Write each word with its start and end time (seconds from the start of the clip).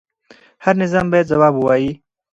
هر 0.63 0.75
نظام 0.81 1.05
باید 1.11 1.29
ځواب 1.31 1.53
ووایي 1.55 1.91